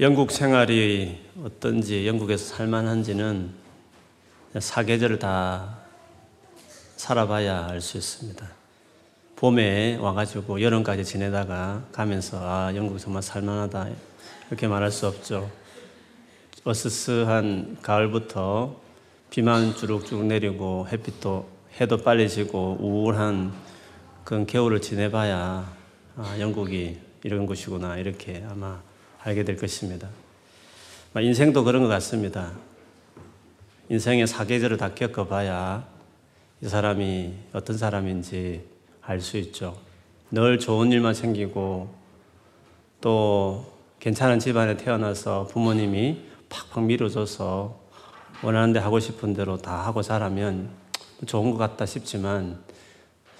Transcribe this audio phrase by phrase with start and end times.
[0.00, 3.50] 영국 생활이 어떤지, 영국에서 살만한지는
[4.58, 5.76] 사계절을 다
[6.96, 8.48] 살아봐야 알 수 있습니다.
[9.36, 13.90] 봄에 와가지고 여름까지 지내다가 가면서 아, 영국 정말 살만하다.
[14.48, 15.50] 이렇게 말할 수 없죠.
[16.64, 18.80] 어스스한 가을부터
[19.28, 21.46] 비만 주룩주룩 내리고 햇빛도
[21.78, 23.52] 해도 빨리 지고 우울한
[24.24, 25.70] 그런 겨울을 지내봐야
[26.16, 28.80] 아, 영국이 이런 곳이구나 이렇게 아마
[29.22, 30.08] 알게 될 것입니다.
[31.16, 32.52] 인생도 그런 것 같습니다.
[33.88, 35.86] 인생의 사계절을 다 겪어봐야
[36.62, 38.64] 이 사람이 어떤 사람인지
[39.02, 39.76] 알 수 있죠.
[40.30, 41.92] 늘 좋은 일만 생기고
[43.00, 47.80] 또 괜찮은 집안에 태어나서 부모님이 팍팍 밀어줘서
[48.42, 50.70] 원하는 데 하고 싶은 대로 다 하고 자라면
[51.26, 52.62] 좋은 것 같다 싶지만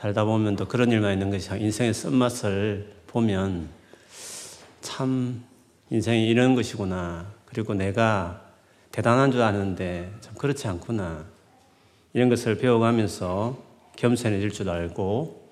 [0.01, 3.69] 살다 보면 또 그런 일만 있는 것이 인생의 쓴맛을 보면
[4.81, 5.45] 참
[5.91, 7.27] 인생이 이런 것이구나.
[7.47, 8.41] 그리고 내가
[8.93, 11.25] 대단한 줄 아는데 참 그렇지 않구나.
[12.13, 13.59] 이런 것을 배워가면서
[13.97, 15.49] 겸손해질 줄 알고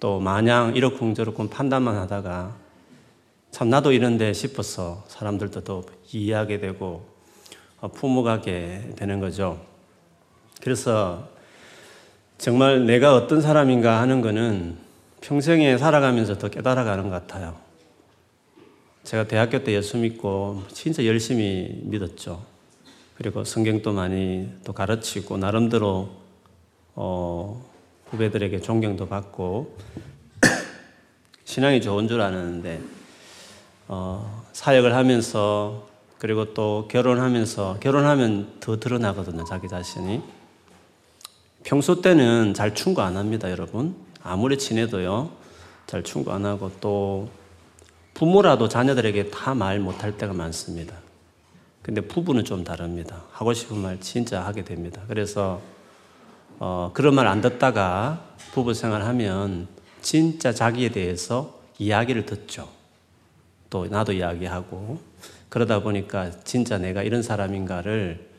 [0.00, 2.54] 또 마냥 이렇쿵저렇쿵 판단만 하다가
[3.50, 5.82] 참 나도 이런데 싶어서 사람들도 더
[6.12, 7.06] 이해하게 되고
[7.94, 9.60] 품어가게 되는 거죠.
[10.60, 11.28] 그래서
[12.38, 14.76] 정말 내가 어떤 사람인가 하는 것은
[15.20, 17.65] 평생에 살아가면서 더 깨달아가는 것 같아요.
[19.06, 22.42] 제가 대학교 때 예수 믿고 진짜 열심히 믿었죠.
[23.16, 26.08] 그리고 성경도 많이 또 가르치고 나름대로
[26.96, 27.64] 어,
[28.06, 29.78] 후배들에게 존경도 받고
[31.46, 32.80] 신앙이 좋은 줄 아는데
[33.86, 35.86] 어, 사역을 하면서
[36.18, 40.20] 그리고 또 결혼하면서 결혼하면 더 드러나거든요 자기 자신이
[41.62, 45.30] 평소 때는 잘 충고 안 합니다 여러분 아무리 친해도요
[45.86, 47.28] 잘 충고 안 하고 또
[48.16, 50.94] 부모라도 자녀들에게 다 말 못할 때가 많습니다.
[51.82, 53.22] 근데 부부는 좀 다릅니다.
[53.30, 55.02] 하고 싶은 말 진짜 하게 됩니다.
[55.06, 55.60] 그래서
[56.58, 59.68] 어, 그런 말 안 듣다가 부부 생활하면
[60.00, 62.68] 진짜 자기에 대해서 이야기를 듣죠.
[63.68, 64.98] 또 나도 이야기하고
[65.50, 68.30] 그러다 보니까 진짜 내가 이런 사람인가를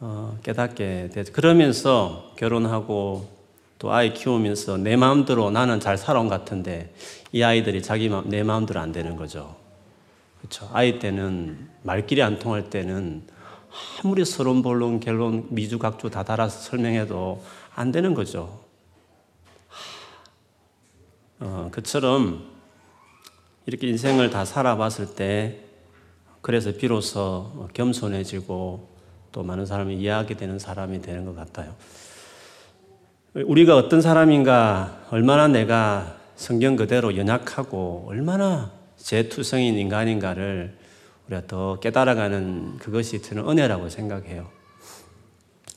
[0.00, 1.32] 어, 깨닫게 되죠.
[1.32, 3.26] 그러면서 결혼하고
[3.78, 6.92] 또 아이 키우면서 내 마음대로 나는 잘 살아온 것 같은데
[7.32, 9.56] 이 아이들이 자기 마음, 내 마음대로 안 되는 거죠.
[10.38, 10.68] 그렇죠.
[10.72, 13.22] 아이 때는 말길이 안 통할 때는
[14.02, 17.42] 아무리 서론 본론 결론 미주각주 다 달아서 설명해도
[17.74, 18.60] 안 되는 거죠.
[21.40, 22.44] 어, 그처럼
[23.66, 25.60] 이렇게 인생을 다 살아봤을 때
[26.40, 28.88] 그래서 비로소 겸손해지고
[29.30, 31.74] 또 많은 사람을 이해하게 되는 사람이 되는 것 같아요.
[33.34, 40.76] 우리가 어떤 사람인가, 얼마나 내가 성경 그대로 연약하고 얼마나 제투성인 인간인가를
[41.26, 44.48] 우리가 더 깨달아가는 그것이 저는 은혜라고 생각해요.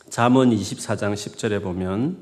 [0.10, 2.18] 잠언 24장 10절에 보면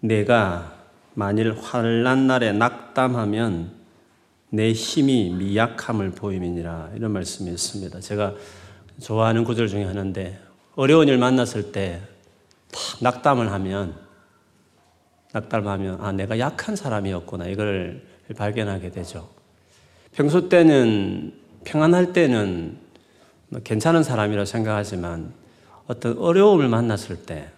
[0.00, 0.74] 내가
[1.14, 3.72] 만일 환란 날에 낙담하면
[4.50, 8.00] 내 힘이 미약함을 보임이니라 이런 말씀이 있습니다.
[8.00, 8.34] 제가
[9.00, 10.38] 좋아하는 구절 중에 하나인데
[10.74, 12.00] 어려운 일 만났을 때
[13.00, 13.96] 낙담을 하면
[15.32, 18.02] 낙담하면 아 내가 약한 사람이었구나 이걸
[18.36, 19.28] 발견하게 되죠.
[20.12, 22.78] 평소 때는 평안할 때는
[23.48, 25.32] 뭐 괜찮은 사람이라고 생각하지만
[25.86, 27.50] 어떤 어려움을 만났을 때,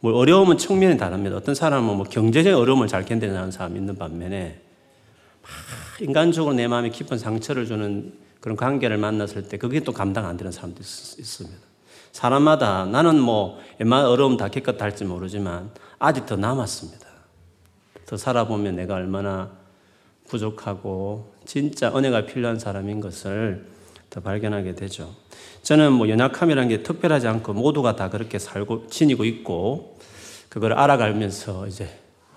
[0.00, 1.36] 뭐 어려움은 측면이 다릅니다.
[1.36, 4.60] 어떤 사람은 뭐 경제적인 어려움을 잘 견뎌내는 사람이 있는 반면에
[6.00, 10.50] 인간적으로 내 마음에 깊은 상처를 주는 그런 관계를 만났을 때 그게 또 감당 안 되는
[10.50, 11.69] 사람도 있, 있습니다.
[12.12, 17.06] 사람마다 나는 뭐 웬만한 어려움 다 겪었다 할지 모르지만 아직 더 남았습니다.
[18.06, 19.50] 더 살아보면 내가 얼마나
[20.28, 23.66] 부족하고 진짜 은혜가 필요한 사람인 것을
[24.10, 25.14] 더 발견하게 되죠.
[25.62, 29.98] 저는 뭐 연약함이라는 게 특별하지 않고 모두가 다 그렇게 살고 지니고 있고
[30.48, 31.88] 그걸 알아가면서 이제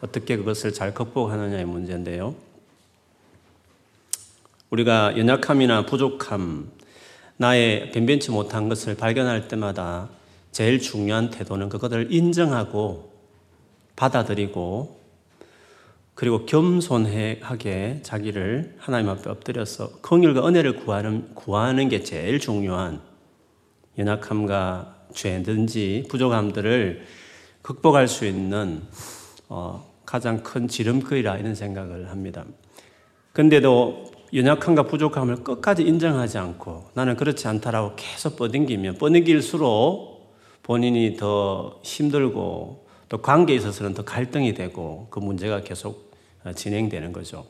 [0.01, 2.35] 어떻게 그것을 잘 극복하느냐의 문제인데요.
[4.69, 6.69] 우리가 연약함이나 부족함,
[7.43, 10.07] 나의 변변치 못한 것을 발견할 때마다
[10.53, 13.11] 제일 중요한 태도는 그것을 인정하고
[13.97, 14.97] 받아들이고
[16.13, 23.01] 그리고 겸손하게 자기를 하나님 앞에 엎드려서 긍휼과 은혜를 구하는 구하는 게 제일 중요한
[23.97, 27.05] 연약함과 죄든지 부족함들을
[27.61, 28.83] 극복할 수 있는
[29.49, 32.45] 어, 가장 큰 지름길이라 이런 생각을 합니다.
[33.33, 40.33] 근데도 연약함과 부족함을 끝까지 인정하지 않고 나는 그렇지 않다라고 계속 뻗ing기면 뻗ing길수록
[40.63, 46.11] 본인이 더 힘들고 또 관계에 있어서는 더 갈등이 되고 그 문제가 계속
[46.55, 47.45] 진행되는 거죠.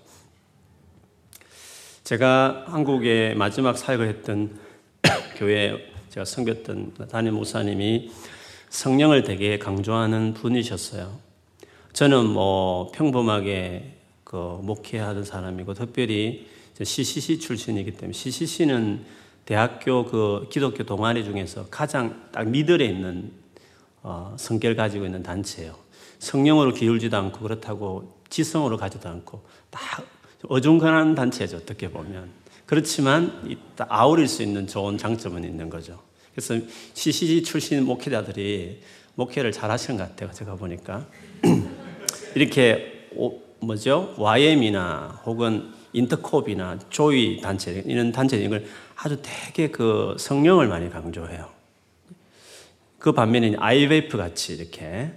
[2.04, 4.60] 제가 한국에 마지막 사역을 했던
[5.38, 5.78] 교회
[6.10, 8.12] 제가 섬겼던 담임 목사님이
[8.70, 11.18] 성령을 되게 강조하는 분이셨어요.
[11.94, 19.06] 저는 뭐 평범하게 그 목회하던 사람이고 특별히 CCC 출신이기 때문에 CCC는
[19.46, 23.32] 대학교 그 기독교 동아리 중에서 가장 딱 미들에 있는
[24.02, 25.76] 어, 성격을 가지고 있는 단체예요.
[26.20, 29.82] 성령으로 기울지도 않고 그렇다고 지성으로 가지도 않고 딱
[30.48, 32.30] 어중간한 단체죠 어떻게 보면
[32.66, 36.02] 그렇지만 아우릴 수 있는 좋은 장점은 있는 거죠.
[36.34, 36.56] 그래서
[36.94, 38.82] CCG 출신 목회자들이
[39.16, 40.32] 목회를 잘 하시는 것 같아요.
[40.32, 41.06] 제가 보니까.
[42.36, 43.10] 이렇게,
[43.60, 44.14] 뭐죠?
[44.18, 51.50] YM이나 혹은 인터콥이나 조이 단체, 이런 단체 이걸 아주 되게 그 성령을 많이 강조해요.
[53.00, 55.12] 그 반면에 IVF 같이 이렇게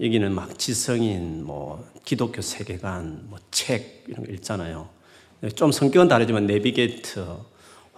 [0.00, 4.88] 여기는 막 지성인, 뭐 기독교 세계관, 뭐 책 이런 거 읽잖아요.
[5.54, 7.26] 좀 성격은 다르지만 내비게이트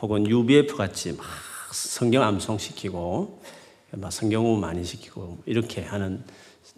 [0.00, 1.26] 혹은 UBF 같이 막
[1.72, 3.42] 성경 암송시키고
[4.10, 6.24] 성경 공 많이 시키고 이렇게 하는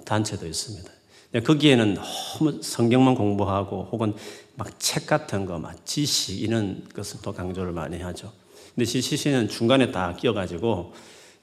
[0.05, 0.91] 단체도 있습니다.
[1.33, 4.15] 거기에는 너무 성경만 공부하고 혹은
[4.57, 8.33] 막 책 같은 거, 막 지시 이런 것을 또 강조를 많이 하죠.
[8.75, 10.93] 근데 지시는 중간에 다 끼어가지고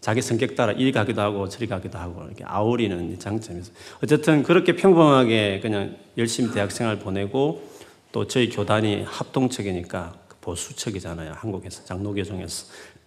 [0.02, 3.72] 자기 성격 따라 이리 가기도 하고 저리 가기도 하고 이렇게 아우리는 장점이죠.
[4.04, 7.64] 어쨌든 그렇게 평범하게 그냥 열심히 대학생활 보내고
[8.12, 11.34] 또 저희 교단이 합동측이니까 보수측이잖아요.
[11.36, 12.66] 한국에서 장로교정에서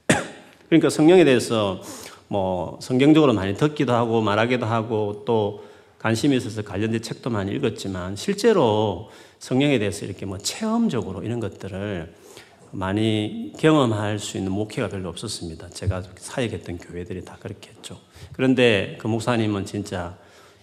[0.69, 1.81] 그러니까 성령에 대해서
[2.29, 5.65] 뭐 성경적으로 많이 듣기도 하고 말하기도 하고 또
[6.01, 12.15] 관심이 있어서 관련된 책도 많이 읽었지만 실제로 성령에 대해서 이렇게 뭐 체험적으로 이런 것들을
[12.71, 15.69] 많이 경험할 수 있는 목회가 별로 없었습니다.
[15.71, 17.99] 제가 사역했던 교회들이 다 그렇게 했죠.
[18.33, 20.17] 그런데 그 목사님은 진짜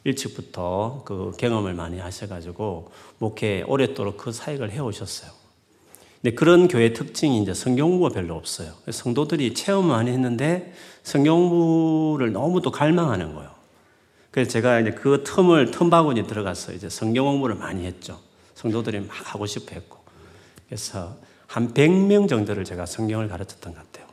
[0.05, 5.29] 일찍부터 그 경험을 많이 하셔가지고 목회 오랫도록 그 사역을 해오셨어요.
[6.19, 8.71] 근데 그런 교회 특징이 이제 성경 공부가 별로 없어요.
[8.89, 10.73] 성도들이 체험 많이 했는데
[11.03, 13.56] 성경 공부를 너무 또 갈망하는 거예요.
[14.37, 18.19] 그래서 제가 이제 그 틈을 틈바구니 들어가서 이제 성경 공부를 많이 했죠.
[18.53, 19.97] 성도들이 막 하고 싶어 했고.
[20.67, 21.17] 그래서
[21.47, 24.05] 한 100명 정도를 제가 성경을 가르쳤던 것 같아요.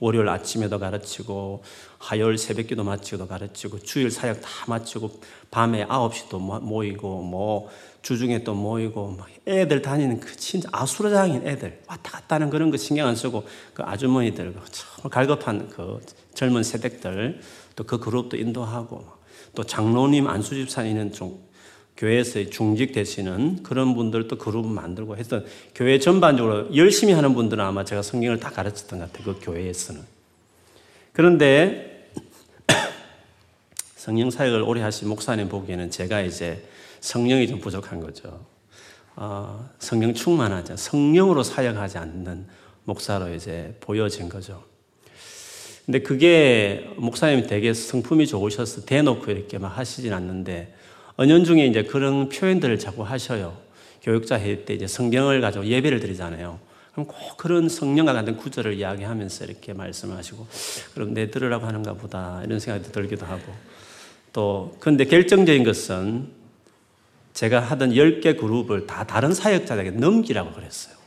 [0.00, 1.62] 월요일 아침에도 가르치고
[2.00, 5.20] 화요일 새벽 기도 마치고도 가르치고 주일 사역 다 마치고
[5.52, 7.68] 밤에 9시도 모이고 뭐
[8.02, 12.76] 주중에 또 모이고 막 애들 다니는 그 진짜 아수라장인 애들 왔다 갔다 하는 그런 거
[12.76, 16.04] 신경 안 쓰고 그 아주머니들 참 갈급한 그
[16.34, 17.40] 젊은 세대들
[17.76, 19.17] 또 그 그룹도 인도하고
[19.54, 21.38] 또 장로님 안수집사님은 좀
[21.96, 25.42] 교회에서 중직 되시는 그런 분들도 그룹 만들고 해서
[25.74, 29.34] 교회 전반적으로 열심히 하는 분들은 아마 제가 성경을 다 가르쳤던 것 같아요.
[29.34, 30.00] 그 교회에서는.
[31.12, 32.08] 그런데
[33.96, 36.62] 성령 사역을 오래 하신 목사님 보기에는 제가 이제
[37.00, 38.46] 성령이 좀 부족한 거죠.
[39.16, 42.46] 어, 성령 충만하지 성령으로 사역하지 않는
[42.84, 44.67] 목사로 이제 보여진 거죠.
[45.88, 50.74] 근데 그게 목사님이 되게 성품이 좋으셔서 대놓고 이렇게 막 하시진 않는데
[51.18, 53.56] 은연중에 이제 그런 표현들을 자꾸 하셔요.
[54.02, 56.58] 교육자 회의 때 이제 성경을 가지고 예배를 드리잖아요.
[56.92, 60.46] 그럼 꼭 그런 성령과 같은 구절을 이야기하면서 이렇게 말씀하시고,
[60.92, 63.50] 그럼 내 들으라고 하는가 보다 이런 생각이 들기도 하고,
[64.34, 66.28] 또 근데 결정적인 것은
[67.32, 70.97] 제가 하던 10개 그룹을 다 다른 사역자에게 넘기라고 그랬어요.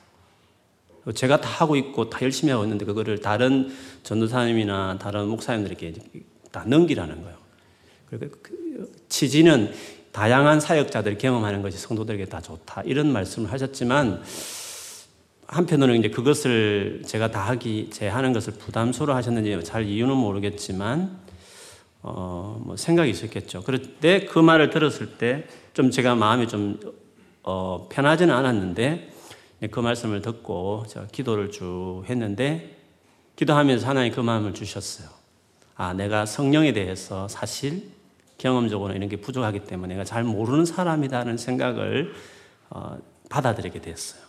[1.16, 3.74] 제가 다 하고 있고 다 열심히 하고 있는데 그거를 다른
[4.04, 5.94] 전도사님이나 다른 목사님들에게
[6.52, 7.38] 다 넘기라는 거예요.
[8.10, 9.74] 그리고 그 취지는
[10.12, 12.84] 다양한 사역자들이 경험하는 것이 성도들에게 다 좋다.
[12.86, 14.22] 이런 말씀을 하셨지만
[15.48, 21.20] 한편으로는 이제 그것을 제가 다 하기, 제 하는 것을 부담스러워 하셨는지 잘 이유는 모르겠지만
[22.04, 23.64] 어, 뭐 생각이 있었겠죠.
[23.66, 26.80] 그런데 그 말을 들었을 때 좀 제가 마음이 좀
[27.44, 29.12] 어, 편하지는 않았는데
[29.70, 32.78] 그 말씀을 듣고 제가 기도를 쭉 했는데
[33.36, 35.08] 기도하면서 하나님 그 마음을 주셨어요.
[35.76, 37.90] 아, 내가 성령에 대해서 사실
[38.38, 42.14] 경험적으로 이런 게 부족하기 때문에 내가 잘 모르는 사람이다는 생각을
[42.70, 42.98] 어,
[43.30, 44.22] 받아들이게 됐어요.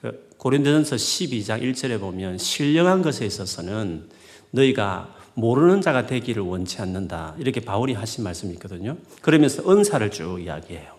[0.00, 4.08] 그 고린도전서 12장 1절에 보면 신령한 것에 있어서는
[4.52, 7.34] 너희가 모르는 자가 되기를 원치 않는다.
[7.38, 8.96] 이렇게 바울이 하신 말씀이 있거든요.
[9.22, 10.94] 그러면서 은사를 쭉 이야기해요.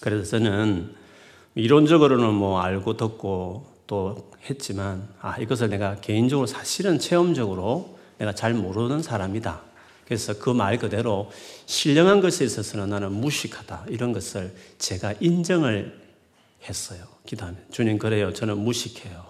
[0.00, 0.94] 그래서 저는
[1.54, 9.02] 이론적으로는 뭐 알고 듣고 또 했지만, 아, 이것을 내가 개인적으로 사실은 체험적으로 내가 잘 모르는
[9.02, 9.60] 사람이다.
[10.06, 11.30] 그래서 그 말 그대로
[11.66, 13.86] 신령한 것에 있어서는 나는 무식하다.
[13.88, 15.98] 이런 것을 제가 인정을
[16.68, 17.04] 했어요.
[17.26, 17.62] 기도하면.
[17.70, 18.32] 주님, 그래요.
[18.32, 19.24] 저는 무식해요.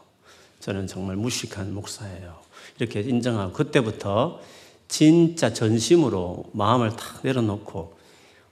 [0.60, 2.38] 저는 정말 무식한 목사예요.
[2.78, 4.40] 이렇게 인정하고 그때부터
[4.88, 7.98] 진짜 전심으로 마음을 탁 내려놓고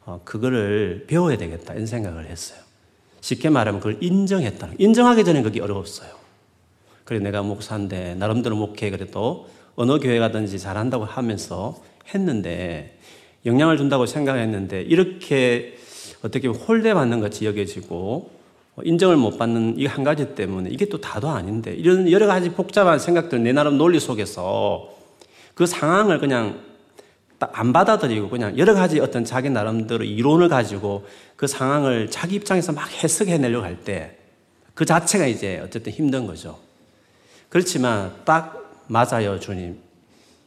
[0.05, 2.62] 어, 그거를 배워야 되겠다 이런 생각을 했어요.
[3.23, 6.11] 쉽게 말하면 그걸 인정했다는 인정하기 전에 그게 어려웠어요.
[7.05, 11.81] 그래 내가 목사인데 나름대로 목회 그래도 어느 교회 가든지 잘한다고 하면서
[12.15, 12.99] 했는데
[13.47, 15.77] 영향을 준다고 생각했는데 이렇게
[16.23, 18.31] 어떻게 홀대받는 것이 여겨지고
[18.85, 22.99] 인정을 못 받는 이 한 가지 때문에 이게 또 다도 아닌데 이런 여러 가지 복잡한
[22.99, 24.91] 생각들 내 나름 논리 속에서
[25.55, 26.61] 그 상황을 그냥
[27.53, 31.07] 안 받아들이고 그냥 여러 가지 어떤 자기 나름대로 이론을 가지고
[31.37, 34.23] 그 상황을 자기 입장에서 막 해석해내려고 할 때
[34.75, 36.59] 그 자체가 이제 어쨌든 힘든 거죠.
[37.51, 39.79] 그렇지만 딱 맞아요, 주님.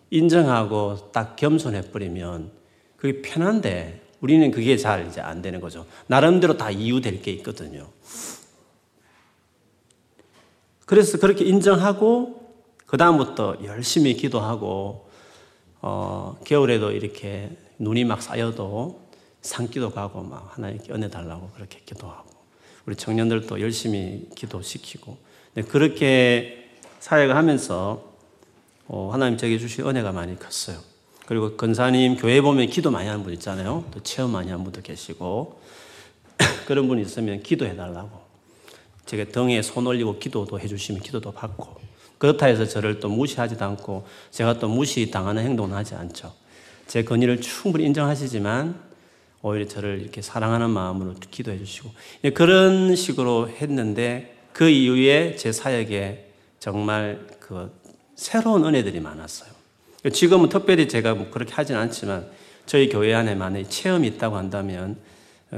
[0.09, 2.51] 인정하고 딱 겸손해버리면
[2.97, 5.85] 그게 편한데 우리는 그게 잘 이제 안 되는 거죠.
[6.07, 7.87] 나름대로 다 이유 될 게 있거든요.
[10.85, 12.41] 그래서 그렇게 인정하고
[12.85, 15.04] 그다음부터 열심히 기도하고
[15.87, 19.01] 어, 겨울에도 이렇게 눈이 막 쌓여도
[19.43, 22.27] 산기도 가고 막 하나님께 은혜 달라고 그렇게 기도하고
[22.87, 25.15] 우리 청년들도 열심히 기도시키고
[25.69, 28.15] 그렇게 사역을 하면서
[28.87, 30.79] 어, 하나님 제게 주신 은혜가 많이 컸어요.
[31.27, 33.85] 그리고 근사님 교회 보면 기도 많이 하는 분 있잖아요.
[33.91, 35.61] 또 체험 많이 하는 분도 계시고
[36.65, 38.21] 그런 분 있으면 기도해 달라고
[39.05, 41.79] 제가 등에 손 올리고 기도도 해주시면 기도도 받고
[42.17, 46.33] 그렇다 해서 저를 또 무시하지도 않고 제가 또 무시당하는 행동은 하지 않죠.
[46.87, 48.79] 제 건의를 충분히 인정하시지만
[49.41, 51.91] 오히려 저를 이렇게 사랑하는 마음으로 기도해 주시고
[52.33, 57.71] 그런 식으로 했는데 그 이후에 제 사역에 정말 그
[58.15, 59.51] 새로운 은혜들이 많았어요.
[60.11, 62.27] 지금은 특별히 제가 뭐 그렇게 하진 않지만
[62.65, 64.97] 저희 교회 안에 만약 체험이 있다고 한다면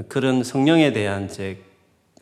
[0.07, 1.59] 그런 성령에 대한 제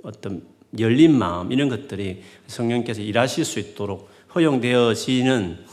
[0.04, 0.44] 어떤
[0.78, 5.66] 열린 마음 이런 것들이 성령께서 일하실 수 있도록 허용되어지는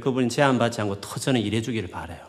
[0.00, 2.20] 그분이 제한받지 않고 터전에 일해주기를 바래요.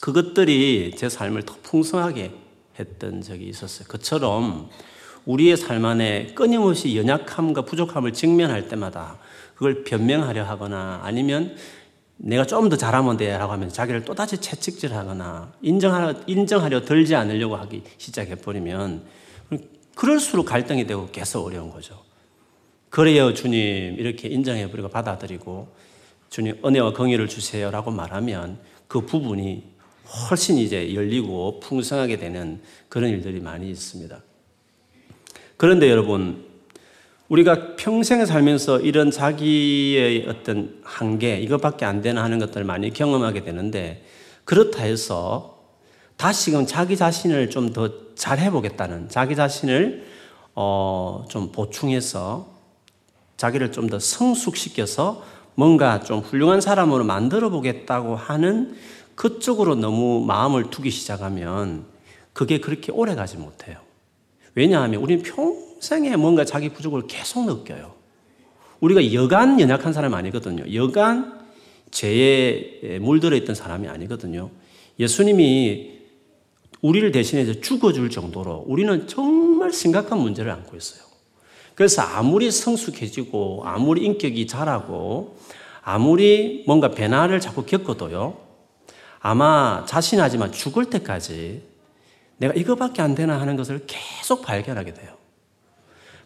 [0.00, 2.32] 그것들이 제 삶을 더 풍성하게
[2.78, 3.86] 했던 적이 있었어요.
[3.88, 4.68] 그처럼
[5.24, 9.18] 우리의 삶 안에 끊임없이 연약함과 부족함을 직면할 때마다
[9.54, 11.56] 그걸 변명하려 하거나 아니면
[12.16, 19.04] 내가 좀 더 잘하면 돼라고 하면 자기를 또다시 채찍질하거나 인정하려, 인정하려 들지 않으려고 하기 시작해버리면
[19.94, 22.02] 그럴수록 갈등이 되고 계속 어려운 거죠.
[22.92, 23.96] 그래요, 주님.
[23.98, 25.66] 이렇게 인정해버리고 받아들이고
[26.28, 29.64] 주님 은혜와 긍휼을 주세요라고 말하면 그 부분이
[30.04, 34.22] 훨씬 이제 열리고 풍성하게 되는 그런 일들이 많이 있습니다.
[35.56, 36.44] 그런데 여러분,
[37.30, 44.04] 우리가 평생에 살면서 이런 자기의 어떤 한계, 이것밖에 안 되나 하는 것들을 많이 경험하게 되는데,
[44.44, 45.64] 그렇다 해서
[46.18, 50.04] 다시금 자기 자신을 좀 더 잘해보겠다는, 자기 자신을
[50.54, 52.51] 어, 좀 보충해서
[53.42, 55.24] 자기를 좀 더 성숙시켜서
[55.56, 58.76] 뭔가 좀 훌륭한 사람으로 만들어 보겠다고 하는
[59.16, 61.84] 그쪽으로 너무 마음을 두기 시작하면
[62.32, 63.78] 그게 그렇게 오래 가지 못해요.
[64.54, 67.94] 왜냐하면 우리는 평생에 뭔가 자기 부족을 계속 느껴요.
[68.78, 70.72] 우리가 여간 연약한 사람 아니거든요.
[70.72, 71.40] 여간
[71.90, 74.50] 죄에 물들어 있던 사람이 아니거든요.
[75.00, 75.98] 예수님이
[76.80, 81.11] 우리를 대신해서 죽어줄 정도로 우리는 정말 심각한 문제를 안고 있어요.
[81.74, 85.36] 그래서 아무리 성숙해지고 아무리 인격이 자라고
[85.82, 88.36] 아무리 뭔가 변화를 자꾸 겪어도요.
[89.20, 91.62] 아마 자신하지만 죽을 때까지
[92.36, 95.16] 내가 이거밖에 안 되나 하는 것을 계속 발견하게 돼요.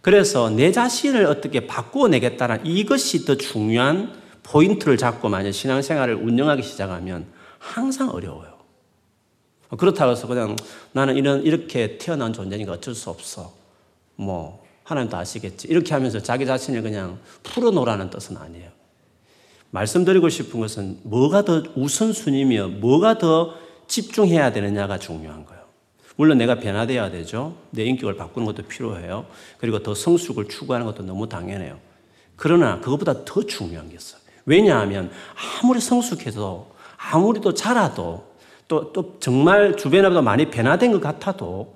[0.00, 7.26] 그래서 내 자신을 어떻게 바꾸어 내겠다는 이것이 더 중요한 포인트를 잡고 만약 신앙생활을 운영하기 시작하면
[7.58, 8.56] 항상 어려워요.
[9.76, 10.54] 그렇다고 해서 그냥
[10.92, 13.52] 나는 이런, 이렇게 태어난 존재니까 어쩔 수 없어.
[14.14, 15.66] 뭐, 하나님도 아시겠지.
[15.68, 18.70] 이렇게 하면서 자기 자신을 그냥 풀어놓으라는 뜻은 아니에요.
[19.70, 23.54] 말씀드리고 싶은 것은 뭐가 더 우선순위며 뭐가 더
[23.88, 25.62] 집중해야 되느냐가 중요한 거예요.
[26.14, 27.56] 물론 내가 변화돼야 되죠.
[27.70, 29.26] 내 인격을 바꾸는 것도 필요해요.
[29.58, 31.78] 그리고 더 성숙을 추구하는 것도 너무 당연해요.
[32.36, 34.20] 그러나 그것보다 더 중요한 게 있어요.
[34.44, 35.10] 왜냐하면
[35.62, 38.24] 아무리 성숙해도 아무리 또 자라도
[38.68, 41.75] 또, 또 정말 주변에보다 많이 변화된 것 같아도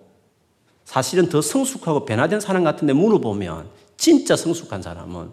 [0.91, 5.31] 사실은 더 성숙하고 변화된 사람 같은데 물어보면 진짜 성숙한 사람은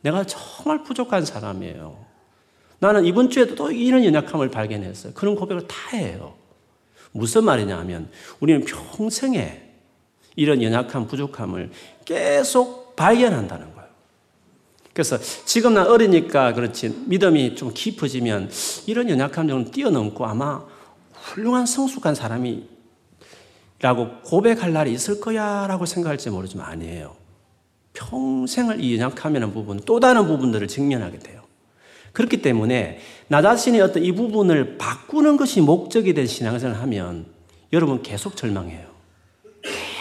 [0.00, 2.02] 내가 정말 부족한 사람이에요.
[2.78, 5.12] 나는 이번 주에도 또 이런 연약함을 발견했어요.
[5.12, 6.32] 그런 고백을 다 해요.
[7.12, 8.08] 무슨 말이냐 하면
[8.40, 9.64] 우리는 평생에
[10.34, 11.72] 이런 연약함, 부족함을
[12.06, 13.90] 계속 발견한다는 거예요.
[14.94, 18.50] 그래서 지금 난 어리니까 그렇지 믿음이 좀 깊어지면
[18.86, 20.64] 이런 연약함 좀 뛰어넘고 아마
[21.12, 22.75] 훌륭한 성숙한 사람이
[23.80, 27.14] 라고 고백할 날이 있을 거야 라고 생각할지 모르지만 아니에요.
[27.92, 31.42] 평생을 이 연약함이라는 부분, 또 다른 부분들을 직면하게 돼요.
[32.12, 37.26] 그렇기 때문에 나 자신의 어떤 이 부분을 바꾸는 것이 목적이 된 신앙생활을 하면
[37.72, 38.86] 여러분 계속 절망해요.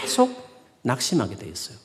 [0.01, 0.45] 계속
[0.83, 1.77] 낙심하게 돼 있어요.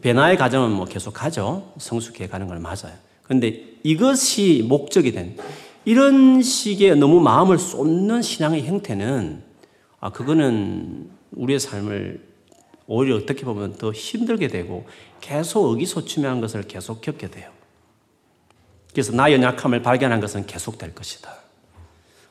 [0.00, 1.72] 배나의 가정은 뭐 계속하죠.
[1.78, 2.94] 성숙해 가는 건 맞아요.
[3.22, 5.36] 그런데 이것이 목적이 된
[5.84, 9.42] 이런 식의 너무 마음을 쏟는 신앙의 형태는
[10.02, 12.20] 아 그거는 우리의 삶을
[12.88, 14.84] 오히려 어떻게 보면 더 힘들게 되고
[15.20, 17.52] 계속 의기소침한 것을 계속 겪게 돼요.
[18.90, 21.32] 그래서 나의 연약함을 발견한 것은 계속될 것이다.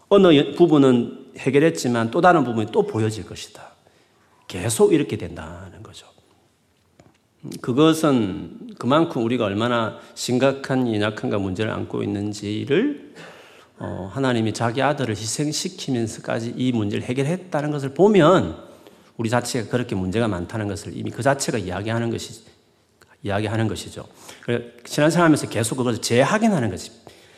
[0.10, 3.72] 어느 부분은 해결했지만 또 다른 부분이 또 보여질 것이다.
[4.50, 6.08] 계속 이렇게 된다는 거죠.
[7.62, 13.22] 그것은 그만큼 우리가 얼마나 심각한 연약함과 문제를 안고 있는지를 어,
[14.12, 18.58] 하나님이 자기 아들을 희생시키면서까지 이 문제를 해결했다는 것을 보면
[19.18, 22.44] 우리 자체가 그렇게 문제가 많다는 것을 이미 그 자체가 이야기하는 것이
[23.24, 24.06] 이야기하는 것이죠.
[24.86, 26.92] 신앙생활하면서 계속 그것을 재확인하는 것이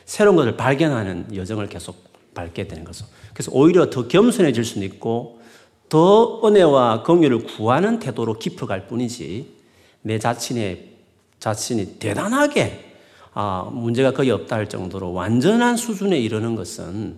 [0.05, 1.95] 새로운 것을 발견하는 여정을 계속
[2.33, 3.05] 밟게 되는 거죠.
[3.33, 5.41] 그래서 오히려 더 겸손해질 수는 있고
[5.89, 9.53] 더 은혜와 긍휼을 구하는 태도로 깊어갈 뿐이지
[10.01, 10.93] 내 자신의
[11.39, 12.92] 자신이 대단하게
[13.33, 17.17] 아, 문제가 거의 없다 할 정도로 완전한 수준에 이르는 것은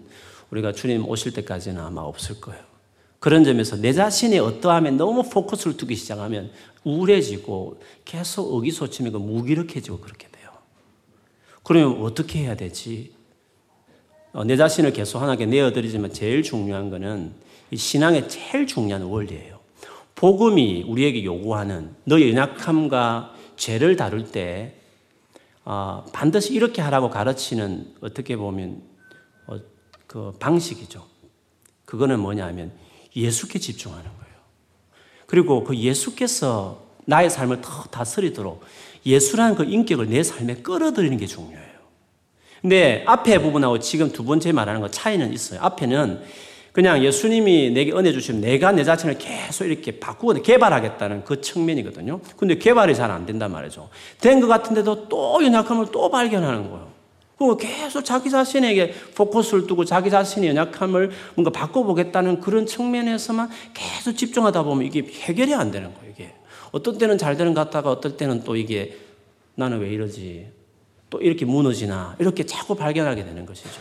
[0.52, 2.62] 우리가 주님 오실 때까지는 아마 없을 거예요.
[3.20, 6.52] 그런 점에서 내 자신의 어떠함에 너무 포커스를 두기 시작하면
[6.84, 10.52] 우울해지고 계속 의기소침이고 무기력해지고 그렇게 돼요.
[11.64, 13.14] 그러면 어떻게 해야 되지?
[14.32, 17.34] 어, 내 자신을 계속 하나님께 내어드리지만 제일 중요한
[17.72, 19.60] 이 신앙의 제일 중요한 원리예요.
[20.14, 24.76] 복음이 우리에게 요구하는 너의 연약함과 죄를 다룰 때
[25.66, 28.82] 어, 반드시 이렇게 하라고 가르치는 어떻게 보면
[29.48, 29.58] 어,
[30.06, 31.04] 그 방식이죠.
[31.86, 32.72] 그거는 뭐냐면
[33.16, 34.36] 예수께 집중하는 거예요.
[35.26, 38.64] 그리고 그 예수께서 나의 삶을 더 다스리도록
[39.06, 41.76] 예수라는 그 인격을 내 삶에 끌어들이는 게 중요해요.
[42.62, 45.60] 근데 앞에 부분하고 지금 두 번째 말하는 거 차이는 있어요.
[45.62, 46.24] 앞에는
[46.76, 52.20] 그냥 예수님이 내게 은혜 주시면 내가 내 자신을 계속 이렇게 바꾸고 개발하겠다는 그 측면이거든요.
[52.36, 53.88] 근데 개발이 잘 안 된단 말이죠.
[54.20, 56.92] 된 것 같은데도 또 연약함을 또 발견하는 거예요.
[57.38, 64.64] 그리고 계속 자기 자신에게 포커스를 두고 자기 자신의 연약함을 뭔가 바꿔보겠다는 그런 측면에서만 계속 집중하다
[64.64, 66.34] 보면 이게 해결이 안 되는 거예요, 이게.
[66.72, 68.98] 어떤 때는 잘 되는 것 같다가 어떨 때는 또 이게
[69.56, 70.48] 나는 왜 이러지?
[71.10, 72.18] 또 이렇게 무너지나?
[72.20, 73.80] 이렇게 자꾸 발견하게 되는 것이죠.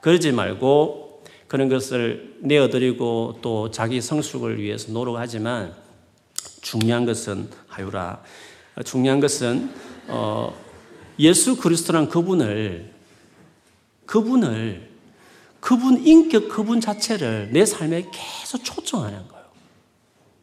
[0.00, 1.07] 그러지 말고
[1.48, 5.74] 그런 것을 내어드리고 또 자기 성숙을 위해서 노력하지만
[6.60, 8.22] 중요한 것은 하유라.
[8.84, 9.70] 중요한 것은
[10.08, 10.54] 어,
[11.18, 12.92] 예수 그리스도란 그분을
[14.06, 14.88] 그분을
[15.60, 19.44] 그분 인격 그분 자체를 내 삶에 계속 초청하는 거예요.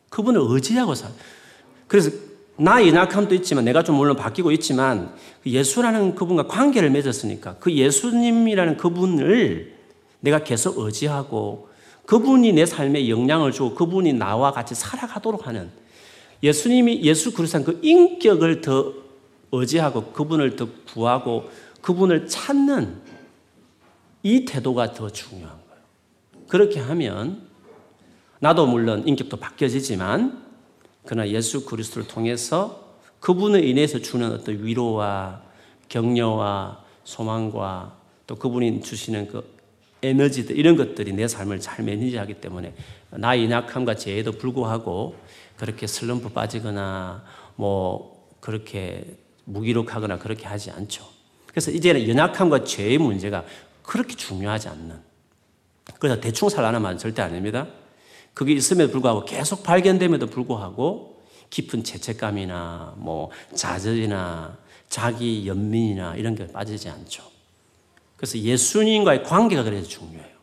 [0.10, 1.12] 그분을 의지하고 살.
[1.88, 2.12] 그래서
[2.58, 5.14] 나의 연약함도 있지만 내가 좀 물론 바뀌고 있지만
[5.44, 9.75] 그 예수라는 그분과 관계를 맺었으니까 그 예수님이라는 그분을
[10.20, 11.70] 내가 계속 의지하고
[12.06, 15.72] 그분이 내 삶에 영향을 주고 그분이 나와 같이 살아가도록 하는
[16.44, 18.94] 예수님이 예수 그리스도의 그 인격을 더
[19.52, 21.50] 의지하고 그분을 더 구하고
[21.82, 23.02] 그분을 찾는
[24.24, 26.46] 이 태도가 더 중요한 거예요.
[26.48, 27.48] 그렇게 하면
[28.40, 30.44] 나도 물론 인격도 바뀌어지지만
[31.06, 32.84] 그러나 예수 그리스도를 통해서
[33.20, 35.42] 그분을 인해서 주는 어떤 위로와
[35.90, 37.96] 격려와 소망과
[38.28, 39.55] 또 그분이 주시는 그
[40.10, 42.74] 에너지들 이런 것들이 내 삶을 잘 매니지하기 때문에
[43.12, 45.16] 나의 약함과 죄에도 불구하고
[45.58, 47.24] 그렇게 슬럼프 빠지거나
[47.56, 51.06] 뭐 그렇게 무기력하거나 그렇게 하지 않죠.
[51.48, 53.46] 그래서 이제는 연약함과 죄의 문제가
[53.82, 55.00] 그렇게 중요하지 않는.
[56.00, 57.68] 그래서 대충 말은 절대 아닙니다.
[58.34, 64.58] 그게 있음에도 불구하고 계속 발견됨에도 불구하고 깊은 죄책감이나 뭐 좌절이나
[64.90, 67.35] 자기 연민이나 이런 게 빠지지 않죠.
[68.18, 70.36] 그래서 예수님과의 관계가 그래서 중요해요.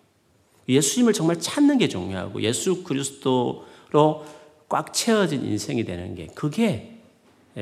[0.69, 4.25] 예수님을 정말 찾는 게 중요하고 예수 그리스도로
[4.69, 6.99] 꽉 채워진 인생이 되는 게 그게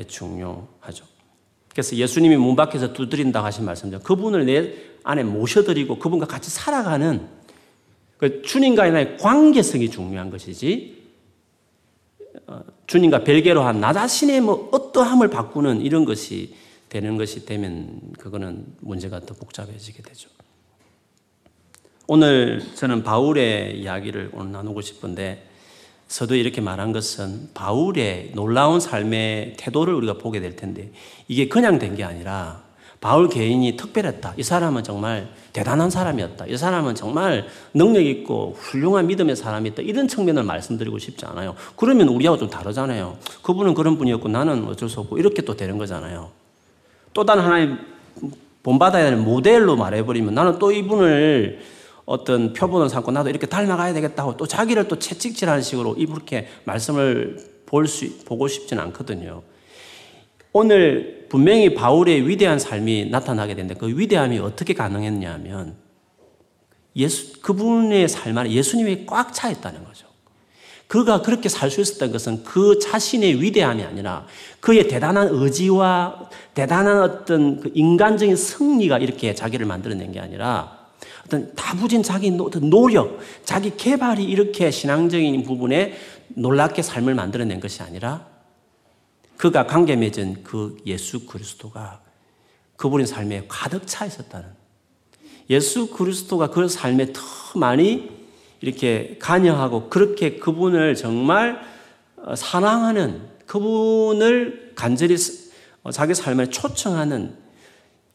[0.07, 1.05] 중요하죠.
[1.69, 3.99] 그래서 예수님이 문 밖에서 두드린다고 하신 말씀죠.
[3.99, 7.27] 그분을 내 안에 모셔드리고 그분과 같이 살아가는
[8.17, 11.01] 그 주님과의 나의 관계성이 중요한 것이지
[12.47, 16.53] 어, 주님과 별개로 한 나 자신의 뭐 어떠함을 바꾸는 이런 것이
[16.91, 20.29] 되는 것이 되면 그거는 문제가 더 복잡해지게 되죠.
[22.05, 25.47] 오늘 저는 바울의 이야기를 오늘 나누고 싶은데
[26.09, 30.91] 서도 이렇게 말한 것은 바울의 놀라운 삶의 태도를 우리가 보게 될 텐데
[31.29, 32.63] 이게 그냥 된 게 아니라
[32.99, 34.33] 바울 개인이 특별했다.
[34.37, 36.47] 이 사람은 정말 대단한 사람이었다.
[36.47, 39.81] 이 사람은 정말 능력 있고 훌륭한 믿음의 사람이었다.
[39.83, 41.55] 이런 측면을 말씀드리고 싶지 않아요.
[41.77, 43.17] 그러면 우리하고 좀 다르잖아요.
[43.43, 46.40] 그분은 그런 분이었고 나는 어쩔 수 없고 이렇게 또 되는 거잖아요.
[47.13, 47.77] 또 다른 하나의
[48.63, 51.59] 본받아야 되는 모델로 말해버리면 나는 또 이분을
[52.05, 57.87] 어떤 표본을 삼고 나도 이렇게 닮아가야 되겠다고 또 자기를 또 채찍질하는 식으로 이렇게 말씀을 볼
[57.87, 59.43] 수, 보고 싶지는 않거든요.
[60.53, 65.77] 오늘 분명히 바울의 위대한 삶이 나타나게 되는데 그 위대함이 어떻게 가능했냐면
[66.97, 70.10] 예수, 그분의 삶 안에 예수님이 꽉 차 있다는 거죠.
[70.91, 74.25] 그가 그렇게 살 수 있었던 것은 그 자신의 위대함이 아니라
[74.59, 80.89] 그의 대단한 의지와 대단한 어떤 그 인간적인 승리가 이렇게 자기를 만들어낸 게 아니라
[81.25, 88.27] 어떤 다부진 자기 노력, 자기 개발이 이렇게 신앙적인 부분에 놀랍게 삶을 만들어낸 것이 아니라
[89.37, 92.01] 그가 관계 맺은 그 예수 그리스도가
[92.75, 94.49] 그분의 삶에 가득 차 있었다는
[95.49, 97.21] 예수 그리스도가 그 삶에 더
[97.55, 98.20] 많이
[98.61, 101.61] 이렇게 간여하고 그렇게 그분을 정말
[102.17, 105.15] 어, 사랑하는 그분을 간절히
[105.83, 107.35] 어, 자기 삶에 초청하는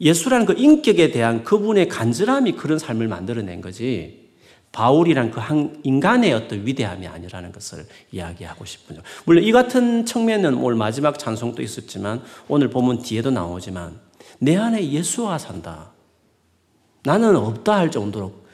[0.01, 4.27] 예수라는 그 인격에 대한 그분의 간절함이 그런 삶을 만들어낸 거지.
[4.73, 9.01] 바울이란 그 한 인간의 어떤 위대함이 아니라는 것을 이야기하고 싶군요.
[9.25, 13.99] 물론 이 같은 측면은 오늘 마지막 찬송도 있었지만 오늘 보면 뒤에도 나오지만
[14.39, 15.93] 내 안에 예수가 산다.
[17.05, 18.46] 나는 없다 할 정도로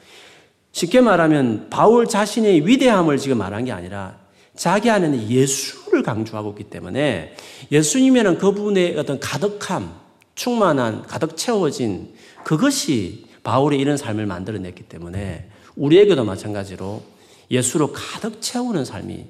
[0.73, 4.17] 쉽게 말하면 바울 자신의 위대함을 지금 말한 게 아니라
[4.55, 7.35] 자기 안에는 예수를 강조하고 있기 때문에
[7.71, 9.93] 예수님에는 그분의 어떤 가득함,
[10.35, 17.03] 충만한, 가득 채워진 그것이 바울의 이런 삶을 만들어냈기 때문에 우리에게도 마찬가지로
[17.51, 19.25] 예수로 가득 채우는 삶이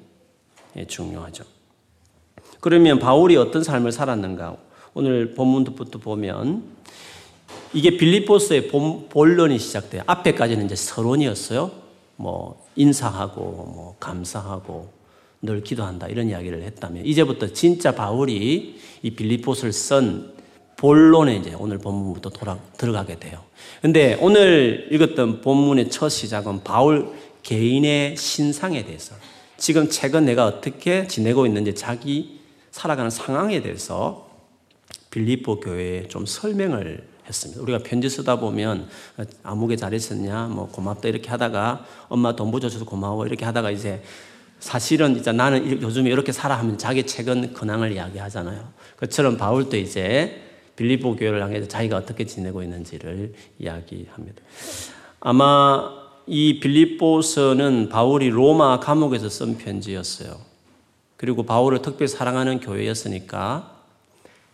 [0.88, 1.44] 중요하죠.
[2.60, 4.56] 그러면 바울이 어떤 삶을 살았는가?
[4.94, 6.73] 오늘 본문부터 보면
[7.74, 10.02] 이게 빌리포스의 본론이 시작돼요.
[10.06, 11.72] 앞에까지는 이제 서론이었어요.
[12.16, 14.88] 뭐 인사하고 뭐 감사하고
[15.42, 20.32] 늘 기도한다 이런 이야기를 했다면 이제부터 진짜 바울이 이 빌리포스를 쓴
[20.76, 23.40] 본론에 이제 오늘 본문부터 돌아 들어가게 돼요.
[23.82, 29.14] 근데 오늘 읽었던 본문의 첫 시작은 바울 개인의 신상에 대해서
[29.56, 34.28] 지금 최근 내가 어떻게 지내고 있는지 자기 살아가는 상황에 대해서
[35.10, 37.62] 빌리포 교회에 좀 설명을 했습니다.
[37.62, 38.88] 우리가 편지 쓰다 보면
[39.42, 44.02] 아무개 잘했었냐, 뭐 고맙다 이렇게 하다가 엄마 돈 부어줘서 고마워 이렇게 하다가 이제
[44.60, 48.68] 사실은 이제 나는 요즘에 이렇게 살아 하면 자기 최근 근황을 이야기하잖아요.
[48.96, 50.40] 그처럼 바울도 이제
[50.76, 54.42] 빌리보 교회를 향해서 자기가 어떻게 지내고 있는지를 이야기합니다.
[55.20, 60.38] 아마 이 빌립보서는 바울이 로마 감옥에서 쓴 편지였어요.
[61.16, 63.73] 그리고 바울을 특별히 사랑하는 교회였으니까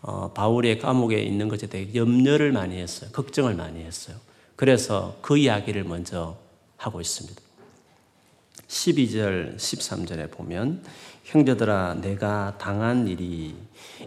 [0.02, 3.10] 어, 바울의 감옥에 있는 것에 대해 염려를 많이 했어요.
[3.12, 4.16] 걱정을 많이 했어요.
[4.56, 6.36] 그래서 그 이야기를 먼저
[6.76, 7.40] 하고 있습니다.
[8.68, 10.82] 12절, 13절에 보면
[11.24, 13.54] 형제들아 내가 당한 일이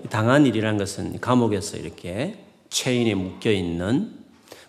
[0.10, 4.12] 당한 일이란 것은 감옥에서 이렇게 체인에 묶여 있는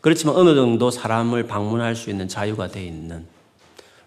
[0.01, 3.27] 그렇지만 어느 정도 사람을 방문할 수 있는 자유가 돼 있는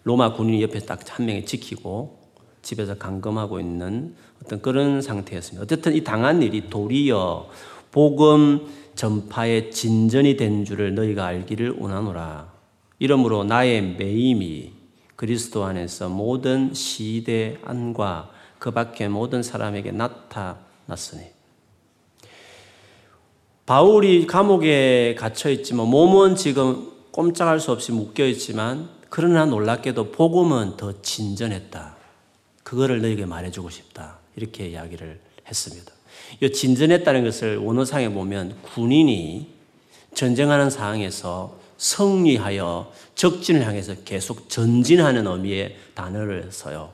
[0.04, 2.20] 로마 군인이 옆에 딱 한 명이 지키고
[2.62, 5.64] 집에서 감금하고 있는 어떤 그런 상태였습니다.
[5.64, 7.50] 어쨌든 이 당한 일이 도리어
[7.92, 12.52] 복음 전파의 진전이 된 줄을 너희가 알기를 원하노라.
[13.00, 14.72] 이러므로 나의 매임이
[15.16, 21.26] 그리스도 안에서 모든 시대 안과 그 밖에 모든 사람에게 나타났으니.
[23.66, 31.02] 바울이 감옥에 갇혀 있지만 몸은 지금 꼼짝할 수 없이 묶여 있지만 그러나 놀랍게도 복음은 더
[31.02, 31.98] 진전했다.
[32.64, 34.20] 그거를 너에게 말해주고 싶다.
[34.38, 35.92] 이렇게 이야기를 했습니다.
[36.40, 39.52] 이 진전했다는 것을 원어상에 보면 군인이
[40.14, 46.94] 전쟁하는 상황에서 승리하여 적진을 향해서 계속 전진하는 의미의 단어를 써요.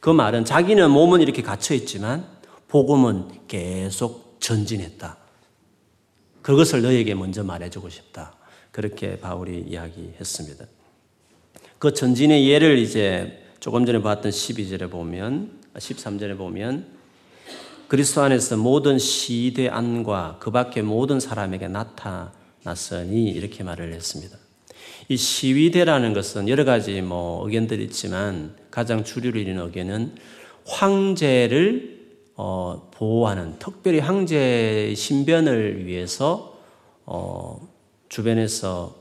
[0.00, 2.26] 그 말은 자기는 몸은 이렇게 갇혀 있지만
[2.68, 5.16] 복음은 계속 전진했다.
[6.42, 8.34] 그것을 너에게 먼저 말해주고 싶다.
[8.70, 10.66] 그렇게 바울이 이야기했습니다.
[11.78, 16.86] 그 전진의 예를 이제 조금 전에 봤던 12절에 보면 13절에 보면
[17.88, 24.36] 그리스도 안에서 모든 시대 안과 그 밖의 모든 사람에게 나타났으니 이렇게 말을 했습니다.
[25.08, 30.16] 이 시위대라는 것은 여러 가지 뭐 의견들이 있지만 가장 주류를 이루는 의견은
[30.64, 31.96] 황제를
[32.34, 36.58] 어, 보호하는 특별히 황제 신변을 위해서
[37.04, 37.68] 어,
[38.08, 38.94] 주변에서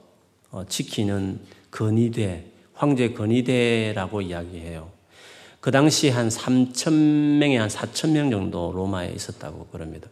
[0.51, 1.39] 어, 지키는
[1.71, 4.94] 건의대 황제 건의대라고 이야기해요.
[5.65, 6.93] 그 당시 한 3천
[7.39, 10.07] 명에 한 4천 명 정도 로마에 있었다고 그럽니다.